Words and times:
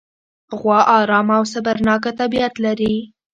غوا 0.59 0.79
ارامه 0.97 1.33
او 1.39 1.43
صبرناکه 1.53 2.11
طبیعت 2.21 2.53
لري. 2.65 2.95